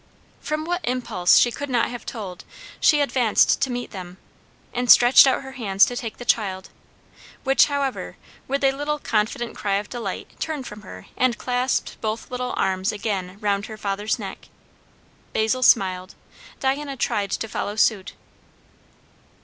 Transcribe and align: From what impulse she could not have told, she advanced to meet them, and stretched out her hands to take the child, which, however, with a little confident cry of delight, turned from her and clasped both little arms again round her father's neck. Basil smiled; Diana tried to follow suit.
From 0.39 0.65
what 0.65 0.81
impulse 0.83 1.37
she 1.37 1.51
could 1.51 1.69
not 1.69 1.91
have 1.91 2.07
told, 2.07 2.43
she 2.79 3.01
advanced 3.01 3.61
to 3.61 3.69
meet 3.69 3.91
them, 3.91 4.17
and 4.73 4.89
stretched 4.89 5.27
out 5.27 5.43
her 5.43 5.51
hands 5.51 5.85
to 5.85 5.95
take 5.95 6.17
the 6.17 6.25
child, 6.25 6.71
which, 7.43 7.67
however, 7.67 8.17
with 8.47 8.63
a 8.63 8.71
little 8.71 8.97
confident 8.97 9.55
cry 9.55 9.75
of 9.75 9.91
delight, 9.91 10.27
turned 10.39 10.65
from 10.65 10.81
her 10.81 11.05
and 11.15 11.37
clasped 11.37 12.01
both 12.01 12.31
little 12.31 12.55
arms 12.57 12.91
again 12.91 13.37
round 13.41 13.67
her 13.67 13.77
father's 13.77 14.17
neck. 14.17 14.47
Basil 15.33 15.61
smiled; 15.61 16.15
Diana 16.59 16.97
tried 16.97 17.29
to 17.29 17.47
follow 17.47 17.75
suit. 17.75 18.13